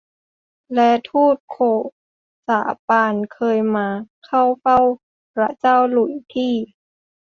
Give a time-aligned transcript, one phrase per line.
[0.73, 1.57] และฑูตโก
[2.47, 3.87] ษาปานเคยมา
[4.25, 4.79] เข้าเฝ้า
[5.33, 6.53] พระเจ้าหลุยส์ที่